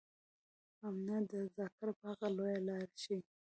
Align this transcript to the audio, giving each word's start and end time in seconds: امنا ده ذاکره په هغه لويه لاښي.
امنا 0.87 1.17
ده 1.29 1.39
ذاکره 1.57 1.91
په 1.99 2.03
هغه 2.11 2.27
لويه 2.35 2.59
لاښي. 2.67 3.17